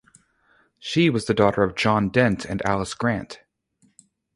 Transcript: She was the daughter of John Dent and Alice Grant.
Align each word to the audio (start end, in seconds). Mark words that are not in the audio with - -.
She 0.79 1.11
was 1.11 1.25
the 1.25 1.33
daughter 1.35 1.61
of 1.61 1.75
John 1.75 2.09
Dent 2.09 2.43
and 2.43 2.59
Alice 2.65 2.95
Grant. 2.95 3.41